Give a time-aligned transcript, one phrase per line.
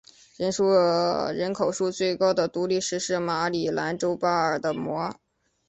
[1.35, 5.13] 人口数最高的独立市是马里兰州巴尔的摩。